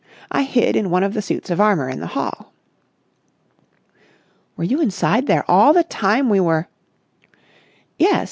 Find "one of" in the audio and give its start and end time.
0.89-1.13